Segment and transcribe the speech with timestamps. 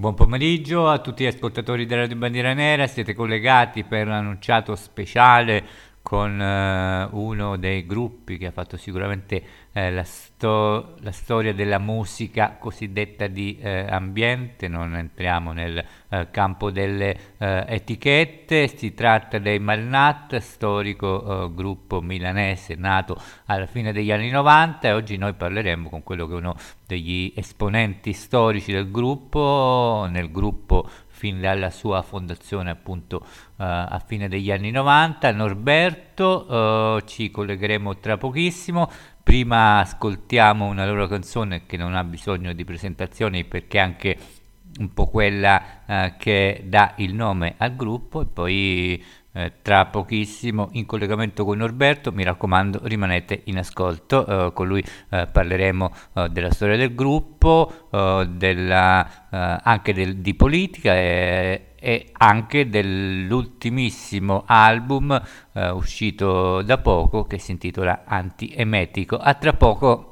[0.00, 4.74] Buon pomeriggio a tutti gli ascoltatori della Radio Bandiera Nera, siete collegati per un annunciato
[4.74, 5.62] speciale
[6.02, 11.78] con eh, uno dei gruppi che ha fatto sicuramente eh, la, sto- la, storia della
[11.78, 19.38] musica cosiddetta di eh, ambiente, non entriamo nel eh, campo delle eh, etichette, si tratta
[19.38, 25.34] dei Malnat, storico eh, gruppo milanese nato alla fine degli anni 90 e oggi noi
[25.34, 26.56] parleremo con quello che è uno
[26.86, 30.88] degli esponenti storici del gruppo, nel gruppo
[31.20, 35.30] fin dalla sua fondazione appunto uh, a fine degli anni 90.
[35.32, 38.90] Norberto, uh, ci collegheremo tra pochissimo.
[39.22, 44.18] Prima ascoltiamo una loro canzone che non ha bisogno di presentazioni perché è anche
[44.78, 50.68] un po' quella uh, che dà il nome al gruppo e poi eh, tra pochissimo
[50.72, 56.28] in collegamento con Norberto, mi raccomando rimanete in ascolto, eh, con lui eh, parleremo eh,
[56.30, 65.20] della storia del gruppo, eh, della, anche del, di politica e, e, anche dell'ultimissimo album
[65.72, 69.16] uscito da poco che si intitola Antiemetico.
[69.16, 70.09] A tra poco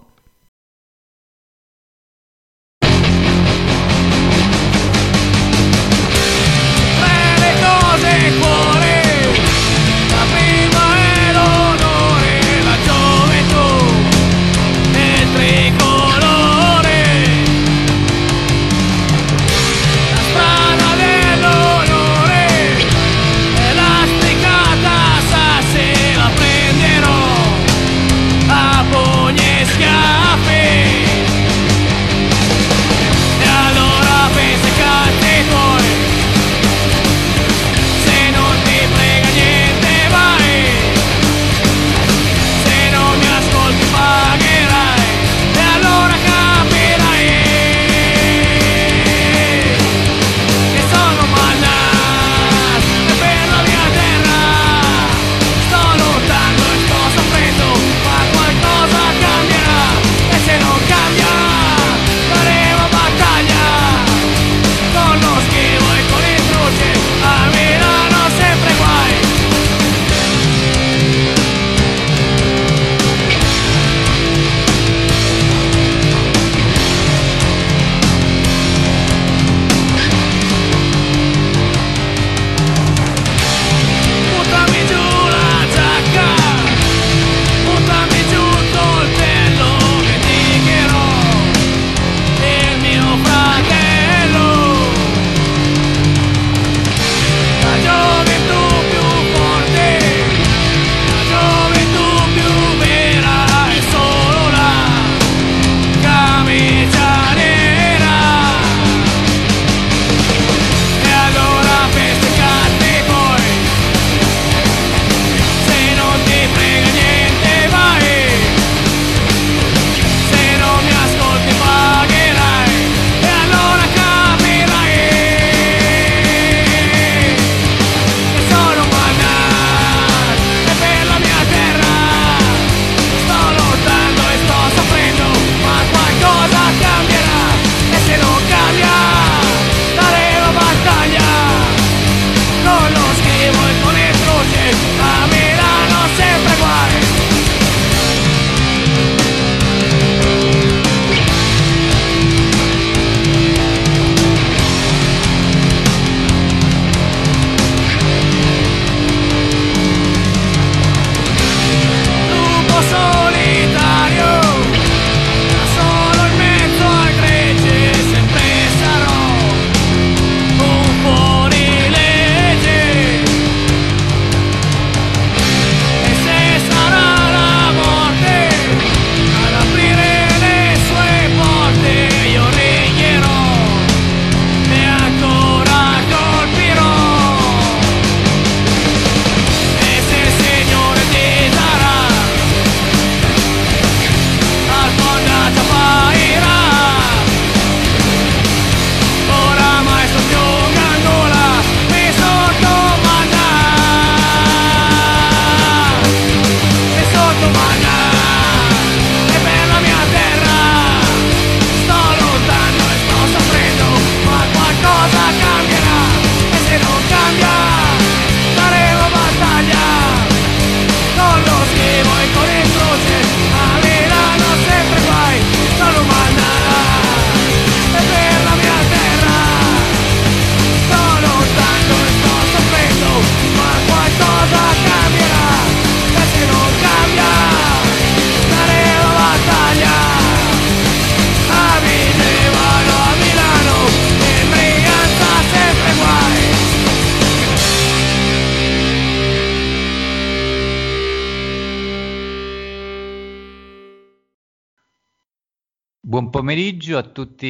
[256.29, 257.47] Buon pomeriggio a tutti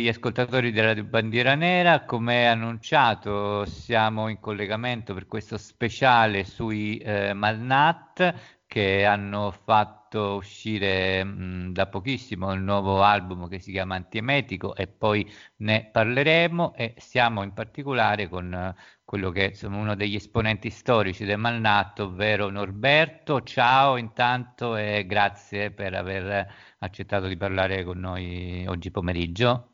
[0.00, 2.04] gli ascoltatori della Bandiera Nera.
[2.04, 11.24] Come annunciato, siamo in collegamento per questo speciale sui eh, Malnat che hanno fatto uscire
[11.24, 16.94] mh, da pochissimo il nuovo album che si chiama Antiemetico e poi ne parleremo e
[16.96, 22.48] siamo in particolare con uh, quello che è uno degli esponenti storici del Malnat, ovvero
[22.48, 23.42] Norberto.
[23.42, 26.52] Ciao intanto e grazie per aver
[26.84, 29.72] accettato di parlare con noi oggi pomeriggio.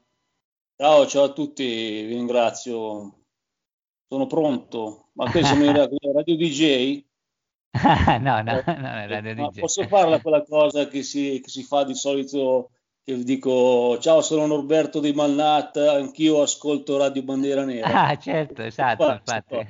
[0.76, 3.24] Ciao, ciao a tutti, vi ringrazio.
[4.08, 5.10] Sono pronto.
[5.14, 7.04] Ma qui siamo in radio DJ?
[8.20, 9.60] no, no, no, radio DJ.
[9.60, 12.70] Posso farla quella cosa che si, che si fa di solito
[13.02, 18.08] che dico ciao sono Norberto di Malnat, anch'io ascolto Radio Bandiera Nera.
[18.08, 19.66] Ah certo, esatto, infatti.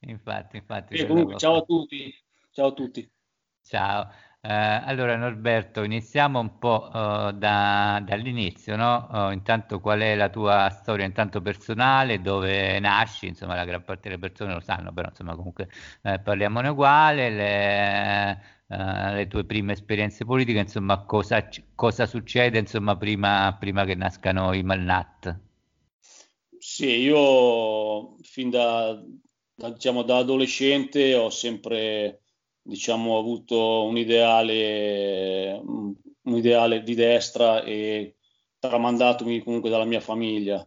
[0.00, 1.06] infatti, infatti.
[1.06, 2.14] Comunque, ciao a tutti,
[2.50, 3.10] ciao a tutti.
[3.62, 4.10] Ciao.
[4.40, 9.08] Eh, allora Norberto, iniziamo un po' uh, da, dall'inizio, no?
[9.10, 14.08] Uh, intanto qual è la tua storia intanto personale, dove nasci, insomma la gran parte
[14.08, 15.68] delle persone lo sanno, però insomma comunque
[16.02, 22.96] eh, parliamone uguale, le, uh, le, tue prime esperienze politiche, insomma cosa, cosa succede insomma
[22.96, 25.40] prima, prima che nascano i Malnat?
[26.58, 29.02] Sì, io fin da,
[29.54, 32.20] da, diciamo, da adolescente ho sempre
[32.68, 38.16] diciamo, avuto un ideale, un ideale di destra e
[38.58, 40.66] tramandatomi comunque dalla mia famiglia.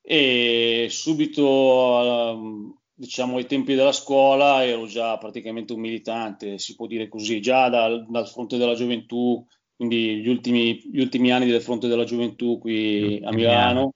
[0.00, 7.08] E subito, diciamo, ai tempi della scuola ero già praticamente un militante, si può dire
[7.08, 9.44] così, già dal, dal fronte della gioventù,
[9.76, 13.80] quindi gli ultimi, gli ultimi anni del fronte della gioventù qui a Milano.
[13.80, 13.90] Anni.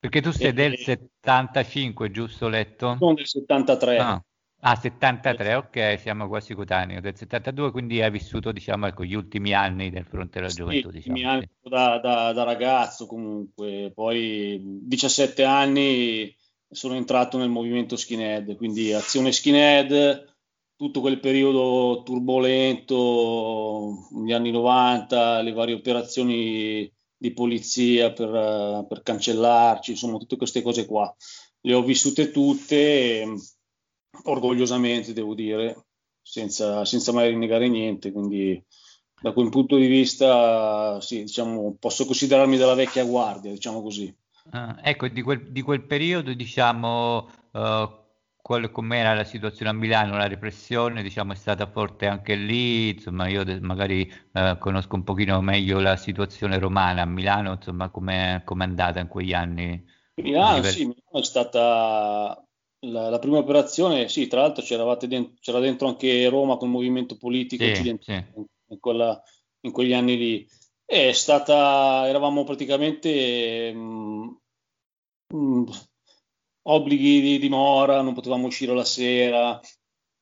[0.00, 2.96] Perché tu sei e, del 75, giusto letto?
[2.98, 3.98] Sono del 73.
[3.98, 4.24] Ah.
[4.64, 9.52] Ah, 73, ok, siamo quasi coetanei del 72, quindi hai vissuto, diciamo, ecco, gli ultimi
[9.52, 11.16] anni del fronte della sì, gioventù, diciamo.
[11.16, 11.24] Sì.
[11.24, 16.32] anni da, da, da, ragazzo comunque, poi 17 anni
[16.70, 20.32] sono entrato nel movimento skinhead, quindi azione skinhead,
[20.76, 29.90] tutto quel periodo turbolento, negli anni 90, le varie operazioni di polizia per, per cancellarci,
[29.90, 31.12] insomma, tutte queste cose qua.
[31.62, 32.76] Le ho vissute tutte.
[32.76, 33.26] E,
[34.24, 35.86] orgogliosamente, devo dire,
[36.22, 38.12] senza, senza mai rinnegare niente.
[38.12, 38.62] Quindi,
[39.20, 44.14] da quel punto di vista, sì, diciamo, posso considerarmi della vecchia guardia, diciamo così.
[44.50, 47.90] Ah, ecco, di quel, di quel, periodo, diciamo, uh,
[48.36, 53.28] qual, com'era la situazione a Milano, la repressione, diciamo, è stata forte anche lì, insomma,
[53.28, 58.42] io de- magari uh, conosco un pochino meglio la situazione romana a Milano, insomma, com'è,
[58.44, 59.84] com'è andata in quegli anni?
[60.16, 62.44] Milano, sì, Milano è stata
[62.84, 64.64] la, la, prima operazione, sì, tra l'altro
[65.06, 68.40] dentro, c'era dentro anche Roma con il movimento politico sì, occidentale sì.
[68.68, 69.22] In, quella,
[69.60, 70.48] in, quegli anni lì.
[70.84, 74.28] È stata, eravamo praticamente mh, mm,
[75.28, 75.64] mh, mm,
[76.62, 79.60] obblighi di dimora, non potevamo uscire la sera,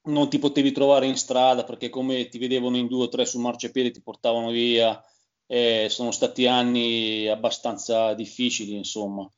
[0.03, 3.41] non ti potevi trovare in strada perché come ti vedevano in due o tre sul
[3.41, 5.03] marciapiede ti portavano via.
[5.47, 9.29] Eh, sono stati anni abbastanza difficili, insomma.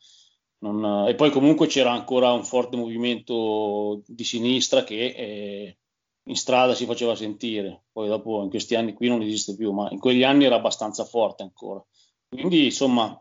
[0.62, 5.78] Non, e poi comunque c'era ancora un forte movimento di sinistra che eh,
[6.24, 9.88] in strada si faceva sentire, poi dopo in questi anni qui non esiste più, ma
[9.90, 11.84] in quegli anni era abbastanza forte ancora.
[12.28, 13.20] Quindi insomma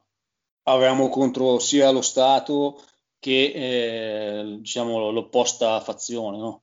[0.63, 2.79] avevamo contro sia lo Stato
[3.17, 6.62] che eh, diciamo l'opposta fazione, no?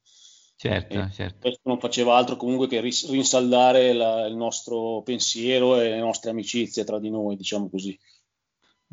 [0.55, 1.39] Certo, certo.
[1.41, 6.85] Questo non faceva altro comunque che rinsaldare la, il nostro pensiero e le nostre amicizie
[6.85, 7.97] tra di noi, diciamo così.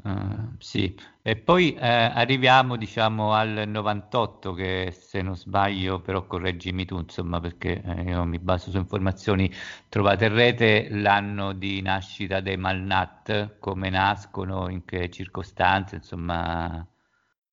[0.03, 6.85] Uh, sì, e poi eh, arriviamo diciamo al 98 che se non sbaglio, però correggimi
[6.85, 9.51] tu insomma perché eh, io mi baso su informazioni
[9.89, 16.85] trovate in rete, l'anno di nascita dei Malnat, come nascono, in che circostanze, insomma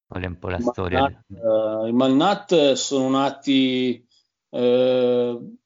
[0.06, 1.24] qual è un po' la Malnat, storia?
[1.28, 4.06] Uh, I Malnat sono nati
[4.50, 5.56] uh,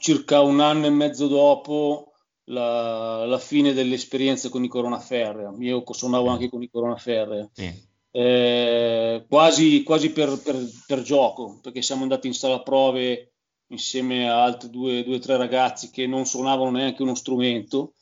[0.00, 2.13] circa un anno e mezzo dopo
[2.44, 5.54] la, la fine dell'esperienza con i Corona Ferrea.
[5.58, 7.48] Io suonavo anche con i Corona Ferrea.
[7.52, 7.92] Sì.
[8.10, 13.32] Eh, quasi, quasi per, per, per, gioco, perché siamo andati in sala prove
[13.68, 17.94] insieme a altri due o tre ragazzi che non suonavano neanche uno strumento.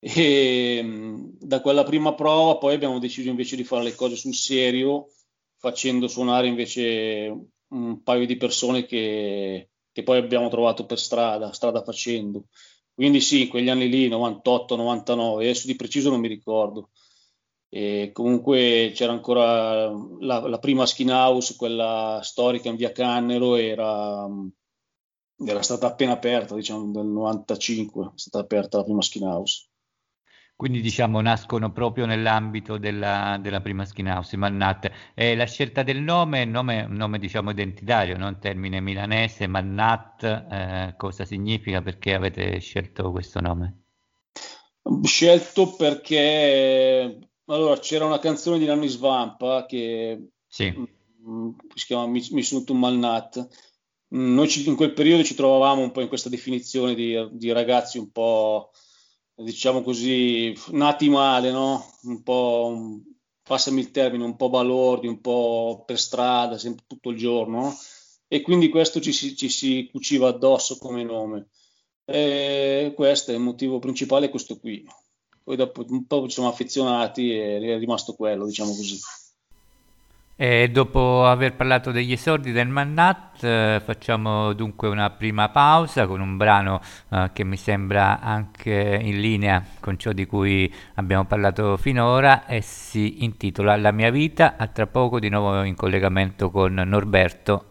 [0.00, 0.80] E
[1.40, 5.08] da quella prima prova poi abbiamo deciso invece di fare le cose sul serio,
[5.58, 7.36] facendo suonare invece
[7.70, 12.44] un paio di persone che, che poi abbiamo trovato per strada, strada facendo.
[12.98, 16.90] Quindi sì, quegli anni lì, 98, 99, adesso di preciso non mi ricordo.
[17.68, 19.88] E comunque c'era ancora
[20.18, 24.26] la, la, prima skin house, quella storica in via Cannero, era,
[25.46, 29.67] era stata appena aperta, diciamo, nel 95, è stata aperta la prima skin house.
[30.58, 34.90] Quindi diciamo nascono proprio nell'ambito della, della prima skin house, Mannat.
[35.14, 40.24] E la scelta del nome è un nome, nome diciamo identitario, non termine milanese, Mannat,
[40.24, 41.80] eh, cosa significa?
[41.80, 43.82] Perché avete scelto questo nome?
[45.04, 50.70] Scelto perché allora, c'era una canzone di Nanni Svampa che sì.
[50.70, 50.86] mh,
[51.24, 53.46] mm, si chiama Mi, Mi sono un malnat.
[54.12, 57.52] Mm, noi ci, in quel periodo ci trovavamo un po' in questa definizione di, di
[57.52, 58.72] ragazzi un po'
[59.44, 61.84] diciamo così, nati male, no?
[62.02, 63.00] Un po',
[63.42, 67.74] passami il termine, un po' balordi, un po' per strada, sempre tutto il giorno, no?
[68.26, 71.48] E quindi questo ci ci si cuciva addosso come nome.
[72.04, 74.84] E questo è il motivo principale, questo qui.
[75.42, 78.98] Poi dopo un po' ci siamo affezionati e è rimasto quello, diciamo così.
[80.40, 86.20] E dopo aver parlato degli esordi del Mannat, eh, facciamo dunque una prima pausa con
[86.20, 91.76] un brano eh, che mi sembra anche in linea con ciò di cui abbiamo parlato
[91.76, 94.54] finora e si intitola La mia vita.
[94.56, 97.67] A tra poco di nuovo in collegamento con Norberto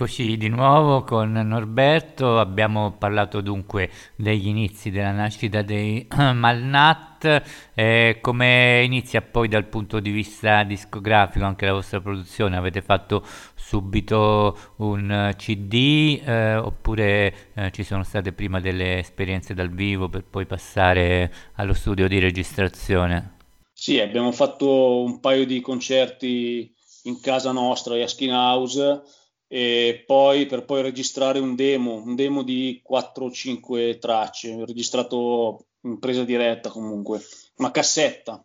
[0.00, 7.42] Eccoci di nuovo con Norberto, abbiamo parlato dunque degli inizi della nascita dei Malnat,
[7.74, 12.56] eh, come inizia poi dal punto di vista discografico anche la vostra produzione?
[12.56, 13.26] Avete fatto
[13.56, 20.22] subito un CD eh, oppure eh, ci sono state prima delle esperienze dal vivo per
[20.22, 23.34] poi passare allo studio di registrazione?
[23.72, 29.02] Sì, abbiamo fatto un paio di concerti in casa nostra, a Skin House,
[29.48, 35.68] e poi per poi registrare un demo, un demo di 4 o 5 tracce, registrato
[35.82, 37.20] in presa diretta comunque,
[37.56, 38.44] una cassetta,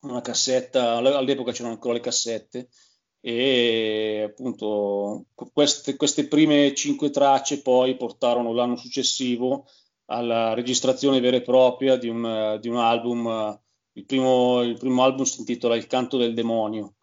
[0.00, 2.68] una cassetta, all'epoca c'erano ancora le cassette
[3.20, 9.66] e appunto queste, queste prime 5 tracce poi portarono l'anno successivo
[10.06, 13.58] alla registrazione vera e propria di un, di un album,
[13.92, 16.96] il primo, il primo album si intitola Il canto del demonio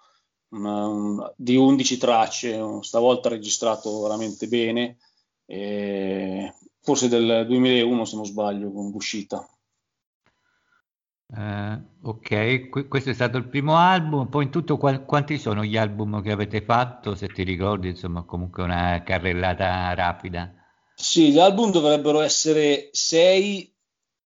[0.51, 4.98] una, di 11 tracce, stavolta registrato veramente bene,
[6.81, 9.48] forse del 2001 se non sbaglio con l'uscita.
[11.34, 15.63] Uh, ok, Qu- questo è stato il primo album, poi in tutto qu- quanti sono
[15.63, 20.53] gli album che avete fatto, se ti ricordi, insomma comunque una carrellata rapida.
[20.93, 23.74] Sì, gli album dovrebbero essere 6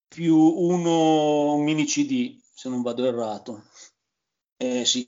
[0.08, 3.64] più uno mini CD, se non vado errato
[4.56, 5.04] eh, sì,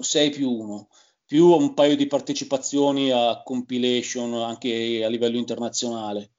[0.00, 0.88] 6 più 1,
[1.24, 6.30] più un paio di partecipazioni a compilation anche a livello internazionale.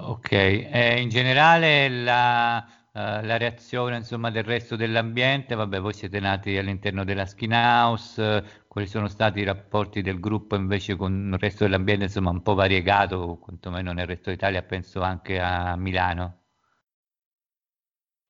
[0.00, 2.58] Ok, eh, in generale la,
[2.92, 8.22] uh, la, reazione insomma, del resto dell'ambiente, vabbè voi siete nati all'interno della Skin House,
[8.22, 12.42] uh, quali sono stati i rapporti del gruppo invece con il resto dell'ambiente insomma un
[12.42, 16.37] po' variegato, quantomeno nel resto d'Italia, penso anche a Milano?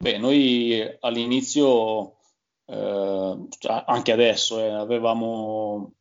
[0.00, 2.18] Beh, noi all'inizio
[2.66, 5.94] eh, cioè, anche adesso eh, avevamo,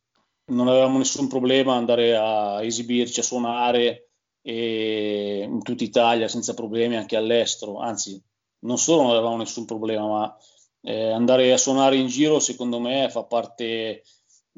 [0.52, 4.10] non avevamo nessun problema andare a esibirci, a suonare
[4.42, 8.22] e, in tutta Italia senza problemi anche all'estero, anzi
[8.60, 10.38] non solo non avevamo nessun problema, ma
[10.82, 14.04] eh, andare a suonare in giro secondo me fa parte,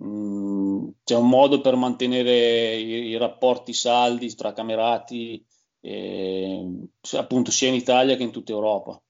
[0.03, 5.45] mm, c'è un modo per mantenere i, i rapporti saldi tra camerati,
[5.81, 6.67] eh,
[7.13, 9.01] appunto sia in Italia che in tutta Europa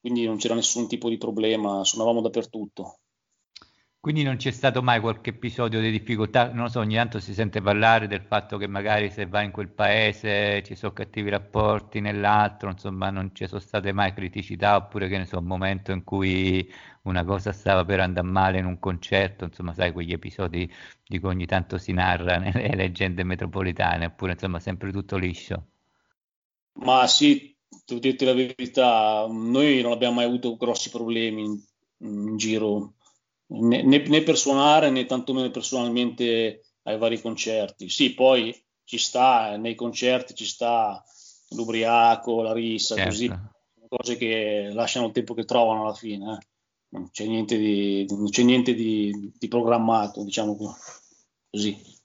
[0.00, 2.98] quindi non c'era nessun tipo di problema, suonavamo dappertutto.
[4.00, 7.32] Quindi non c'è stato mai qualche episodio di difficoltà, non lo so, ogni tanto si
[7.34, 12.00] sente parlare del fatto che magari se vai in quel paese ci sono cattivi rapporti
[12.00, 16.04] nell'altro, insomma non ci sono state mai criticità oppure che ne so, un momento in
[16.04, 16.68] cui
[17.02, 20.68] una cosa stava per andare male in un concerto, insomma sai quegli episodi
[21.06, 25.66] di cui ogni tanto si narra nelle leggende metropolitane, oppure insomma sempre tutto liscio.
[26.80, 31.60] Ma sì, devo dirti la verità, noi non abbiamo mai avuto grossi problemi in,
[31.98, 32.94] in giro,
[33.46, 37.88] né, né, per suonare né tantomeno personalmente ai vari concerti.
[37.88, 38.54] Sì, poi
[38.84, 41.02] ci sta, nei concerti ci sta
[41.50, 43.10] l'ubriaco, la rissa, certo.
[43.10, 43.30] così,
[43.88, 46.32] cose che lasciano il tempo che trovano alla fine.
[46.32, 46.46] Eh.
[46.90, 50.56] Non c'è niente, di, c'è niente di, di programmato, diciamo
[51.50, 51.96] così.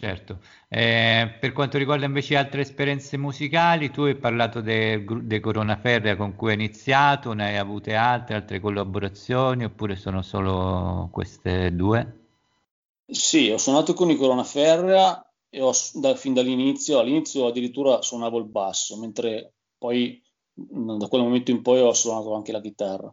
[0.00, 6.14] Certo, eh, per quanto riguarda invece altre esperienze musicali, tu hai parlato de Corona Ferrea
[6.14, 12.26] con cui hai iniziato, ne hai avute altre, altre collaborazioni oppure sono solo queste due?
[13.06, 18.38] Sì, ho suonato con i Corona Ferrea e ho, da, fin dall'inizio, all'inizio addirittura suonavo
[18.38, 23.12] il basso, mentre poi da quel momento in poi ho suonato anche la chitarra.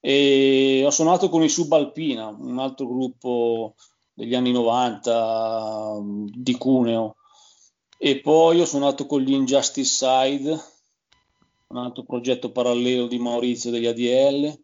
[0.00, 3.76] E ho suonato con i Subalpina, un altro gruppo
[4.14, 5.98] degli anni 90
[6.32, 7.16] di Cuneo.
[7.98, 10.72] E poi ho suonato con gli Injustice Side
[11.66, 14.62] un altro progetto parallelo di Maurizio degli ADL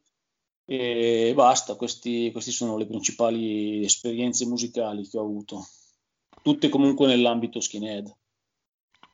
[0.64, 5.66] e basta, queste sono le principali esperienze musicali che ho avuto,
[6.42, 8.14] tutte comunque nell'ambito skinhead.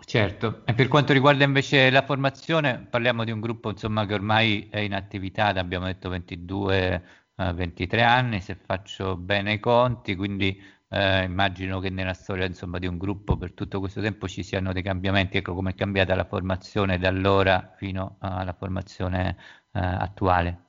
[0.04, 4.68] Certo, e per quanto riguarda invece la formazione, parliamo di un gruppo insomma, che ormai
[4.70, 7.02] è in attività, abbiamo detto 22
[7.36, 12.86] 23 anni, se faccio bene i conti, quindi eh, immagino che nella storia insomma, di
[12.86, 16.24] un gruppo per tutto questo tempo ci siano dei cambiamenti, ecco come è cambiata la
[16.24, 19.36] formazione da allora fino alla formazione
[19.72, 20.64] eh, attuale.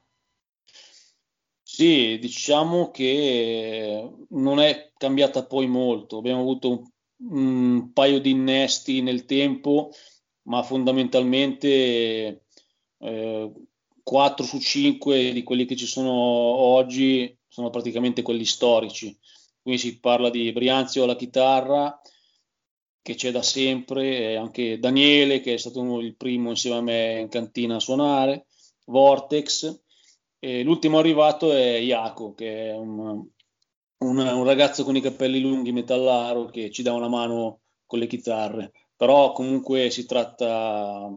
[1.61, 6.83] Sì, diciamo che non è cambiata poi molto, abbiamo avuto un,
[7.29, 9.91] un paio di innesti nel tempo,
[10.43, 12.45] ma fondamentalmente
[12.97, 13.53] eh,
[14.07, 19.13] 4 su 5 di quelli che ci sono oggi sono praticamente quelli storici.
[19.61, 21.99] Quindi si parla di Brianzio alla chitarra,
[23.01, 26.81] che c'è da sempre, e anche Daniele, che è stato uno, il primo insieme a
[26.81, 28.45] me in cantina a suonare,
[28.85, 29.77] Vortex.
[30.39, 35.73] E l'ultimo arrivato è Iaco, che è un, un, un ragazzo con i capelli lunghi
[35.73, 38.71] metallaro che ci dà una mano con le chitarre.
[38.95, 41.13] Però comunque si tratta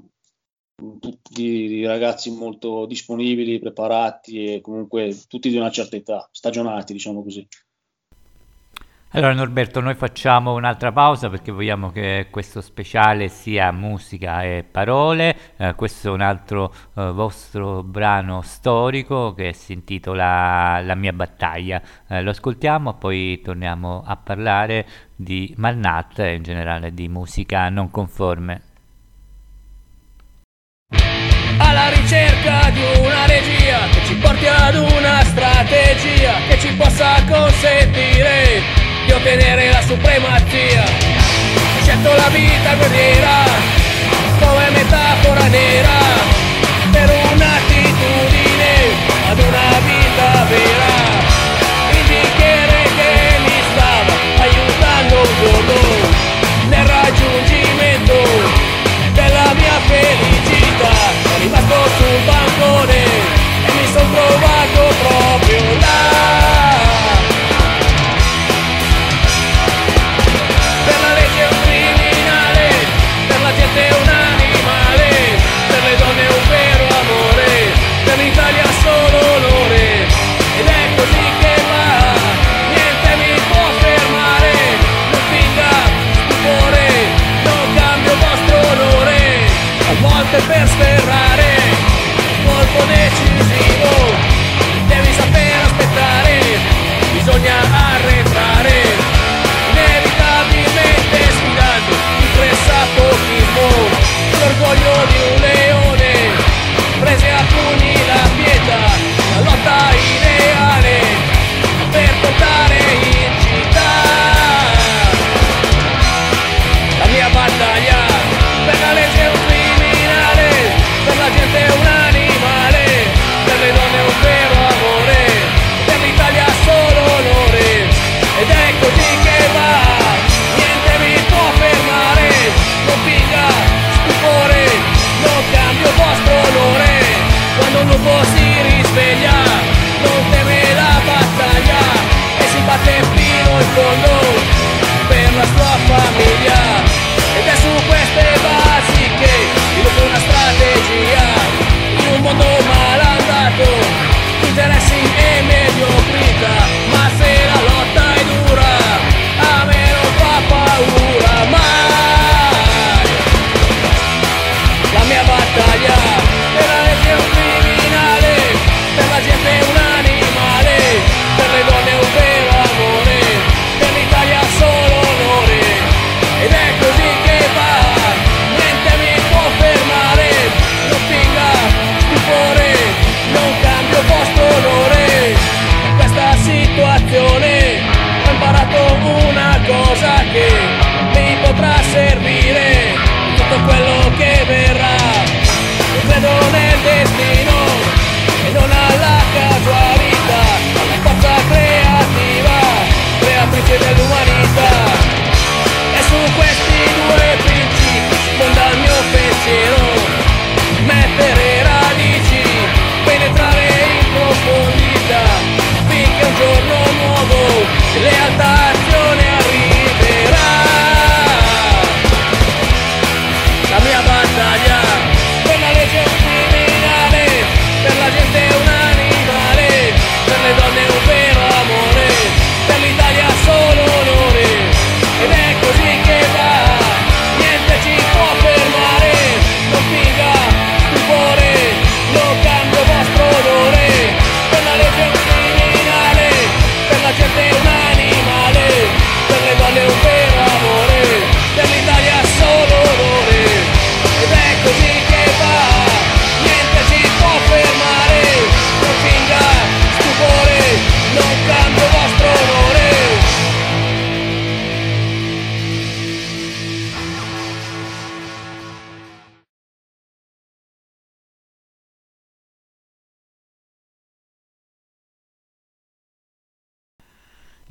[1.00, 7.46] tutti ragazzi molto disponibili, preparati e comunque tutti di una certa età, stagionati diciamo così.
[9.12, 15.36] Allora Norberto, noi facciamo un'altra pausa perché vogliamo che questo speciale sia musica e parole.
[15.56, 21.82] Eh, questo è un altro eh, vostro brano storico che si intitola La mia battaglia.
[22.06, 27.90] Eh, lo ascoltiamo, poi torniamo a parlare di Malnat e in generale di musica non
[27.90, 28.69] conforme
[31.60, 38.62] alla ricerca di una regia che ci porti ad una strategia che ci possa consentire
[39.04, 40.82] di ottenere la supremazia.
[40.82, 43.44] Ho scelto la vita guerriera
[44.40, 45.98] come metafora nera
[46.90, 48.72] per un'attitudine
[49.28, 50.99] ad una vita vera.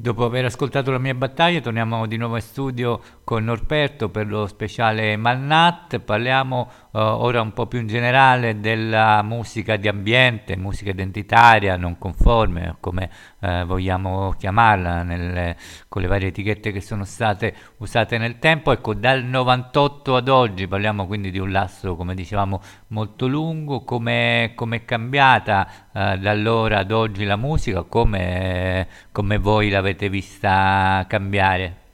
[0.02, 4.48] Dopo aver ascoltato la mia battaglia, torniamo di nuovo in studio con Norberto per lo
[4.48, 6.00] speciale Malnat.
[6.00, 11.98] Parliamo uh, ora un po' più in generale della musica di ambiente, musica identitaria, non
[11.98, 13.10] conforme, come
[13.40, 15.58] uh, vogliamo chiamarla, nelle,
[15.90, 18.72] con le varie etichette che sono state usate nel tempo.
[18.72, 23.84] Ecco, dal 98 ad oggi parliamo quindi di un lasso, come dicevamo, molto lungo.
[23.84, 27.84] Come è cambiata uh, da allora ad oggi la musica?
[27.84, 31.88] Come, voi la l'avete vista cambiare?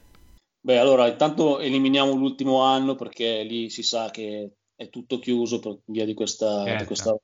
[0.59, 5.79] Beh, allora intanto eliminiamo l'ultimo anno perché lì si sa che è tutto chiuso per
[5.85, 6.79] via di questa, certo.
[6.79, 7.15] di questa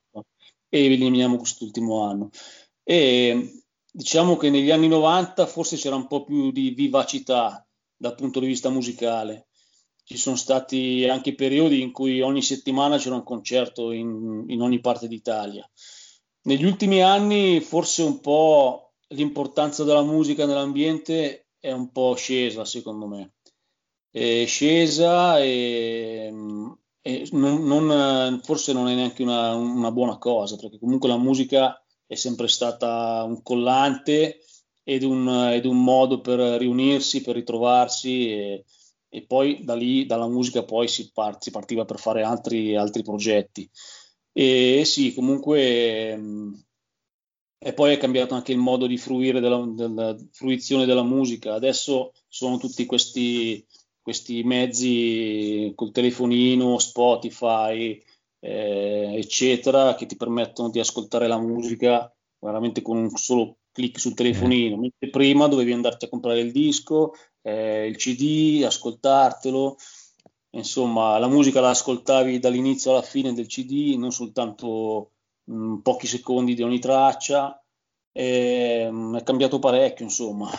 [0.69, 2.29] e eliminiamo quest'ultimo anno.
[2.83, 7.65] E diciamo che negli anni 90 forse c'era un po' più di vivacità
[7.97, 9.47] dal punto di vista musicale.
[10.03, 14.79] Ci sono stati anche periodi in cui ogni settimana c'era un concerto in, in ogni
[14.79, 15.67] parte d'Italia.
[16.43, 23.07] Negli ultimi anni forse un po' l'importanza della musica nell'ambiente è un po' scesa, secondo
[23.07, 23.33] me.
[24.09, 26.33] È scesa e,
[27.01, 31.81] e non, non, forse non è neanche una, una, buona cosa, perché comunque la musica
[32.05, 34.39] è sempre stata un collante
[34.83, 38.65] ed un, ed un modo per riunirsi, per ritrovarsi e,
[39.07, 43.03] e, poi da lì, dalla musica poi si, part, si partiva per fare altri, altri
[43.03, 43.69] progetti.
[44.33, 46.17] E sì, comunque
[47.63, 51.53] e poi è cambiato anche il modo di fruire della, della fruizione della musica.
[51.53, 53.63] Adesso sono tutti questi,
[54.01, 58.01] questi mezzi col telefonino, Spotify,
[58.39, 64.15] eh, eccetera, che ti permettono di ascoltare la musica veramente con un solo clic sul
[64.15, 64.77] telefonino.
[64.77, 69.75] Mentre prima dovevi andarti a comprare il disco, eh, il CD, ascoltartelo.
[70.53, 75.10] Insomma, la musica la ascoltavi dall'inizio alla fine del CD, non soltanto
[75.51, 77.61] mm, pochi secondi di ogni traccia,
[78.11, 80.49] e, mm, è cambiato parecchio, insomma.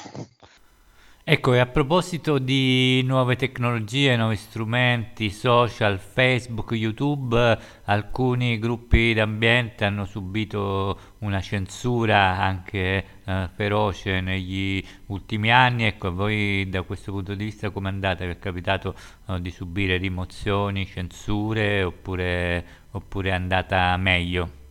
[1.25, 9.85] Ecco, e a proposito di nuove tecnologie, nuovi strumenti, social, Facebook, YouTube, alcuni gruppi d'ambiente
[9.85, 15.85] hanno subito una censura anche eh, feroce negli ultimi anni.
[15.85, 18.27] Ecco, a voi da questo punto di vista come andate?
[18.27, 18.97] Vi è capitato
[19.29, 24.62] eh, di subire rimozioni, censure oppure, oppure è andata meglio?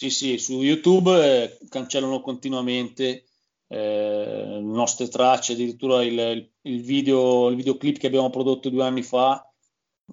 [0.00, 3.26] Sì, sì, su YouTube eh, cancellano continuamente
[3.68, 9.46] eh, nostre tracce, addirittura il, il, video, il videoclip che abbiamo prodotto due anni fa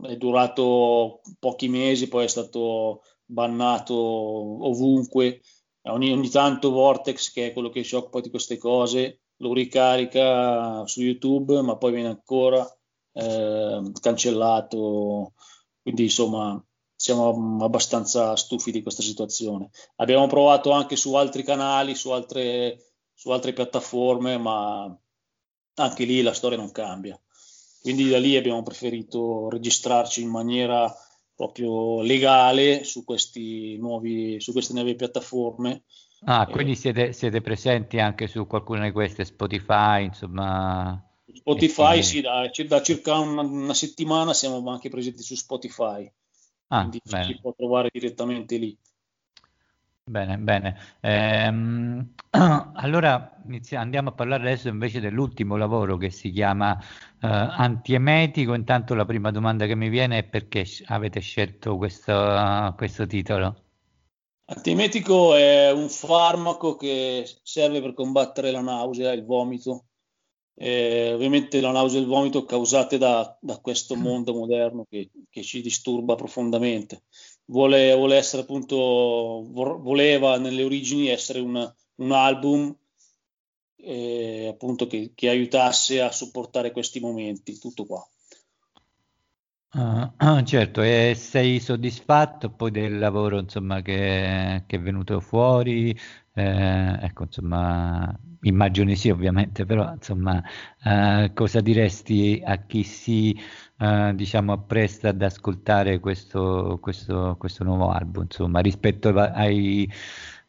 [0.01, 5.39] è durato pochi mesi, poi è stato bannato ovunque.
[5.83, 10.85] Ogni, ogni tanto Vortex, che è quello che si occupa di queste cose, lo ricarica
[10.85, 12.67] su YouTube, ma poi viene ancora
[13.13, 15.31] eh, cancellato.
[15.81, 16.61] Quindi insomma
[17.07, 19.69] siamo abbastanza stufi di questa situazione.
[19.95, 24.93] Abbiamo provato anche su altri canali, su altre, su altre piattaforme, ma
[25.75, 27.17] anche lì la storia non cambia.
[27.81, 30.93] Quindi da lì abbiamo preferito registrarci in maniera
[31.33, 33.05] proprio legale su,
[33.79, 35.83] nuovi, su queste nuove piattaforme.
[36.25, 41.01] Ah, quindi siete, siete, presenti anche su qualcuna di queste, Spotify, insomma.
[41.31, 46.11] Spotify, sì, da, da circa una, una settimana siamo anche presenti su Spotify.
[46.67, 47.23] Ah, quindi bene.
[47.25, 48.77] si può trovare direttamente lì.
[50.09, 50.77] Bene, bene.
[51.01, 52.13] Ehm,
[52.75, 58.53] allora inizia, andiamo a parlare adesso invece dell'ultimo lavoro che si chiama eh, Antiemetico.
[58.53, 63.63] Intanto la prima domanda che mi viene è perché avete scelto questo, questo titolo?
[64.45, 69.86] Antiemetico è un farmaco che serve per combattere la nausea, il vomito
[70.59, 74.01] eh, ovviamente la nausea e il vomito causate da, da questo mm.
[74.01, 77.03] mondo moderno che, che, ci disturba profondamente.
[77.45, 78.75] Vuole, vuole essere appunto,
[79.51, 82.75] voleva nelle origini essere una, un album
[83.75, 88.05] eh, appunto che, che, aiutasse a sopportare questi momenti, tutto qua.
[89.69, 95.95] Uh, certo, e sei soddisfatto poi del lavoro insomma, che, che è venuto fuori?
[96.37, 100.39] Eh, ecco, insomma, immagino sì ovviamente, però insomma,
[100.83, 103.35] eh, cosa diresti a chi si
[103.79, 109.91] eh, diciamo appresta ad ascoltare questo, questo, questo nuovo album, insomma, rispetto ai,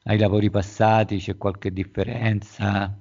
[0.05, 2.95] ai lavori passati, c'è qualche differenza?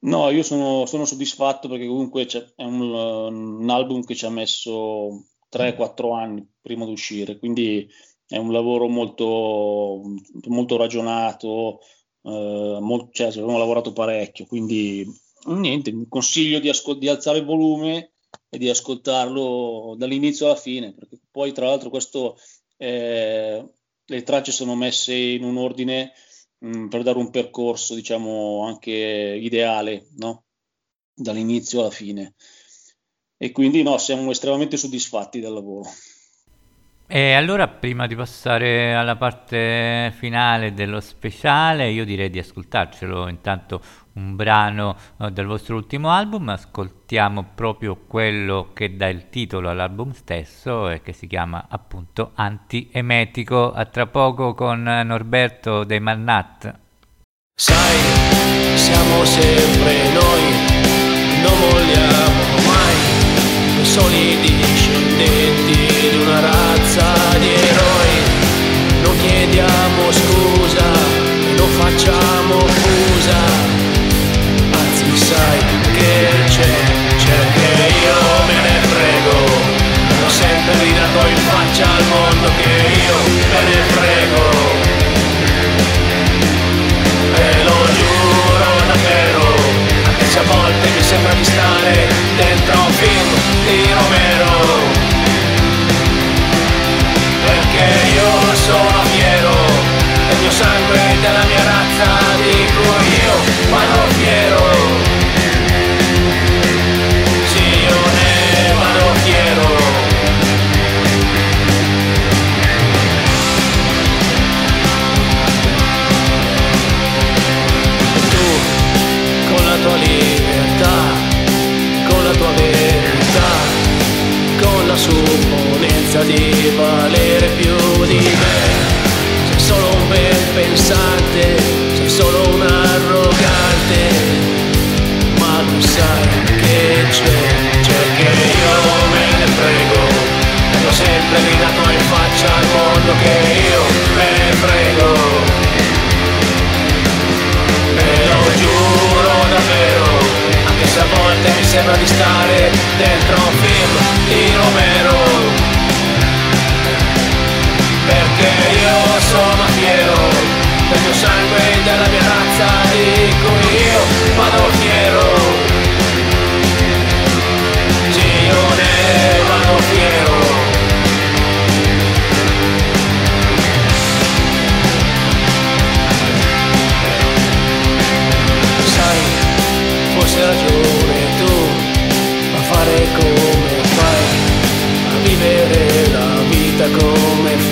[0.00, 5.24] No, io sono, sono soddisfatto perché comunque è un, un, album che ci ha messo
[5.48, 7.88] 3-4 anni prima di uscire, quindi
[8.28, 10.02] è un lavoro molto,
[10.48, 11.80] molto ragionato,
[12.22, 15.06] eh, molto, cioè, abbiamo lavorato parecchio, quindi
[15.46, 18.12] niente, mi consiglio di, ascol- di, alzare il volume
[18.48, 22.36] e di ascoltarlo dall'inizio alla fine, perché poi tra l'altro questo,
[22.76, 23.64] eh,
[24.04, 26.12] le tracce sono messe in un ordine
[26.58, 30.44] mh, mh, per dare un percorso, diciamo, anche ideale, no?
[31.14, 32.34] dall'inizio alla fine.
[33.38, 35.88] E quindi no, siamo estremamente soddisfatti del lavoro.
[37.08, 43.80] E allora prima di passare alla parte finale dello speciale, io direi di ascoltarcelo intanto
[44.14, 50.10] un brano uh, del vostro ultimo album, ascoltiamo proprio quello che dà il titolo all'album
[50.10, 53.72] stesso e che si chiama appunto Antiemetico.
[53.72, 56.74] A tra poco con Norberto dei Mannat.
[57.54, 57.98] Sai,
[58.74, 60.42] siamo sempre noi,
[61.40, 66.65] non vogliamo mai soli discendenti di una razza
[67.38, 69.02] di eroi.
[69.02, 73.38] Non chiediamo scusa non facciamo fusa.
[74.70, 75.58] Anzi, sai
[75.92, 76.74] che c'è,
[77.16, 77.70] c'è che
[78.04, 79.36] io me ne frego.
[80.24, 83.16] Ho sempre ridato in faccia al mondo che io
[83.50, 84.44] me ne frego.
[87.34, 89.54] E lo giuro davvero,
[90.04, 93.35] anche se a volte mi sembra di stare dentro un film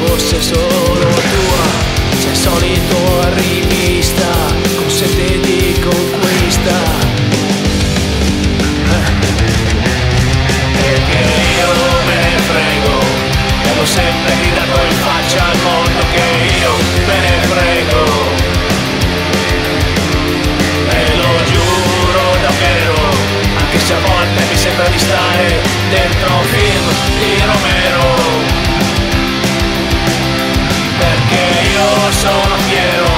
[0.06, 1.92] fosse solo tua.
[2.18, 2.96] Sei solito
[3.34, 4.30] rivista,
[4.76, 6.76] con sete di conquista.
[8.90, 9.12] Eh.
[10.80, 11.22] Perché
[11.58, 11.70] io
[12.06, 12.98] me ne frego,
[13.62, 16.26] e l'ho sempre gridato in faccia al mondo che
[16.60, 16.72] io
[17.06, 18.02] me ne frego.
[20.90, 22.96] E lo giuro davvero,
[23.58, 26.88] anche se a volte mi sembra di stare dentro un film
[27.18, 27.93] di Romero.
[32.04, 33.08] Io sono fiero,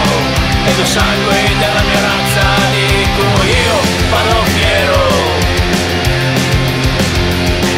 [0.65, 3.79] del mio sangue e della mia razza, dico io
[4.11, 5.09] vado fiero.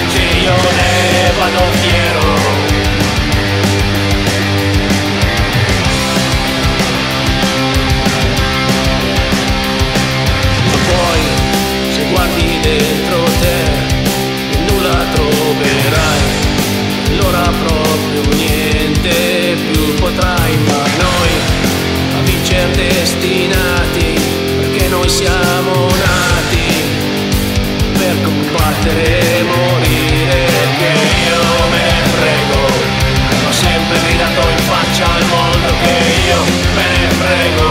[0.08, 2.36] Sì, io ne vado fiero.
[10.88, 11.20] poi
[11.90, 13.56] se guardi dentro te
[14.66, 16.38] nulla troverai
[17.10, 17.97] niente più
[19.98, 21.30] potrai ma noi
[22.16, 24.14] a vincere destinati
[24.58, 26.68] perché noi siamo nati
[27.98, 30.46] per combattere e morire.
[30.78, 30.92] Che
[31.26, 32.62] io me ne frego
[33.46, 35.94] ho sempre gridato in faccia al mondo che
[36.28, 36.40] io
[36.76, 37.68] me ne frego.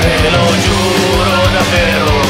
[0.00, 2.20] E lo giuro davvero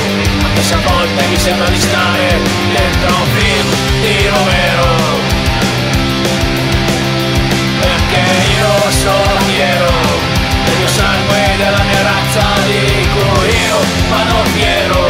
[0.45, 2.39] anche se a volte mi sembra di stare
[2.73, 3.69] dentro un film
[4.01, 4.92] di Romero
[13.15, 15.02] dico io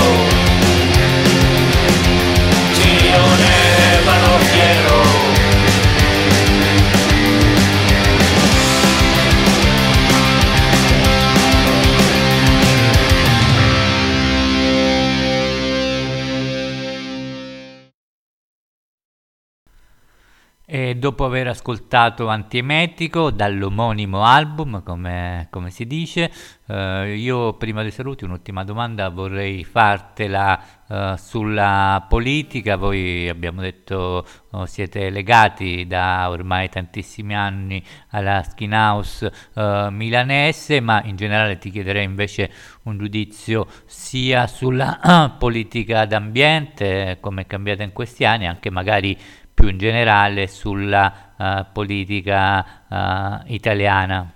[21.03, 26.31] dopo aver ascoltato Antiemetico dall'omonimo album, come, come si dice,
[26.69, 32.77] eh, io prima dei saluti un'ultima domanda vorrei fartela eh, sulla politica.
[32.77, 40.79] Voi abbiamo detto oh, siete legati da ormai tantissimi anni alla Skin House eh, milanese,
[40.81, 42.49] ma in generale ti chiederei invece
[42.85, 49.19] un giudizio sia sulla politica d'ambiente, come è cambiata in questi anni, anche magari
[49.63, 54.35] più in generale sulla uh, politica uh, italiana.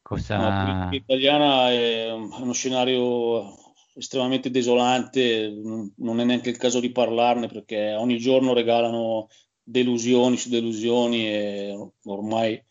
[0.00, 0.38] Cosa...
[0.38, 3.54] La politica italiana è uno scenario
[3.94, 5.52] estremamente desolante,
[5.96, 9.28] non è neanche il caso di parlarne perché ogni giorno regalano
[9.62, 12.62] delusioni su delusioni e ormai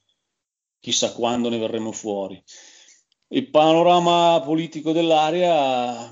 [0.79, 2.41] chissà quando ne verremo fuori.
[3.27, 6.11] Il panorama politico dell'area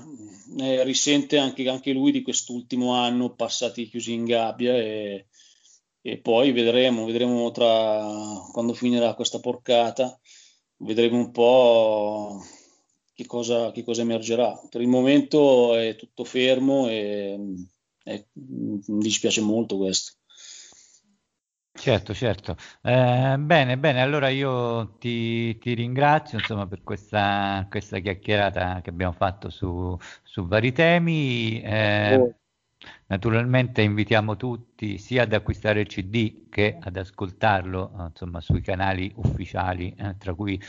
[0.58, 5.26] eh, risente anche, anche, lui di quest'ultimo anno passati chiusi in gabbia e
[6.02, 8.04] e poi vedremo, vedremo tra
[8.52, 10.18] quando finirà questa porcata,
[10.78, 12.42] vedremo un po'
[13.14, 14.60] che cosa, che cosa emergerà.
[14.68, 17.38] Per il momento è tutto fermo e,
[18.02, 20.16] e mi dispiace molto questo.
[21.74, 22.56] Certo, certo.
[22.82, 29.12] Eh, bene, bene, allora io ti, ti ringrazio insomma, per questa, questa, chiacchierata che abbiamo
[29.12, 31.60] fatto su, su vari temi.
[31.62, 32.34] Eh, oh.
[33.06, 39.12] Naturalmente invitiamo tutti sia ad acquistare il CD che ad ascoltarlo eh, insomma, sui canali
[39.16, 40.60] ufficiali, eh, tra cui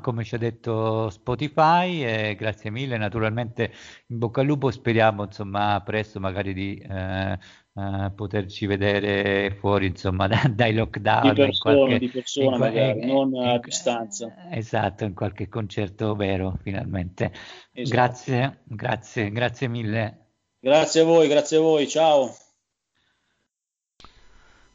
[0.00, 2.04] come ci ha detto Spotify.
[2.04, 3.72] E grazie mille, naturalmente
[4.06, 7.38] in bocca al lupo, speriamo insomma, presto magari di eh,
[7.76, 11.34] eh, poterci vedere fuori insomma, da, dai lockdown.
[11.34, 14.48] Di persona, qualche, di persona magari, in, non a in, distanza.
[14.50, 17.32] Esatto, in qualche concerto vero finalmente.
[17.72, 17.96] Esatto.
[17.96, 20.23] Grazie, grazie, grazie mille.
[20.64, 22.34] Grazie a voi, grazie a voi, ciao.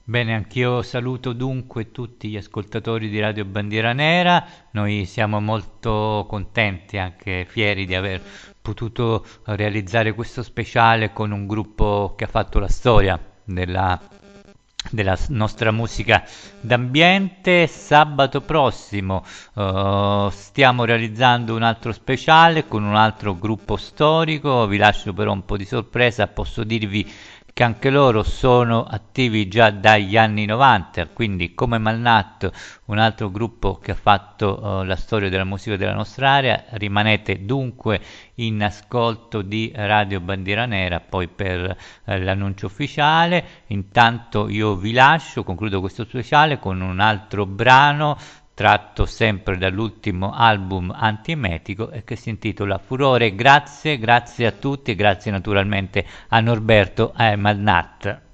[0.04, 7.00] Bene, anch'io saluto dunque tutti gli ascoltatori di Radio Bandiera Nera, noi siamo molto contenti,
[7.00, 8.22] anche fieri di aver
[8.62, 14.00] potuto realizzare questo speciale con un gruppo che ha fatto la storia della
[14.92, 16.24] della nostra musica
[16.62, 17.68] d'ambiente.
[17.68, 19.24] Sabato prossimo
[19.56, 24.68] uh, stiamo realizzando un altro speciale con un altro gruppo storico.
[24.68, 26.28] Vi lascio però un po' di sorpresa.
[26.28, 27.10] Posso dirvi
[27.60, 33.80] che anche loro sono attivi già dagli anni 90, quindi come Malnat, un altro gruppo
[33.80, 38.00] che ha fatto uh, la storia della musica della nostra area, rimanete dunque
[38.36, 43.44] in ascolto di Radio Bandiera Nera poi per uh, l'annuncio ufficiale.
[43.68, 48.18] Intanto io vi lascio, concludo questo speciale con un altro brano
[48.60, 53.34] tratto sempre dall'ultimo album antiemetico e che si intitola Furore.
[53.34, 58.29] Grazie, grazie a tutti e grazie naturalmente a Norberto e Malnat.